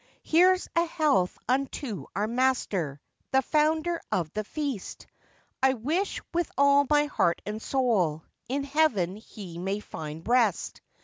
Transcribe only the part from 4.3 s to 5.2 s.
the feast!